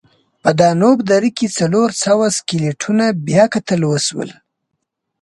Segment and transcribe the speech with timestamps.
[0.41, 4.29] په دانوب دره کې څلور سوه سکلیټونه بیاکتل وشول.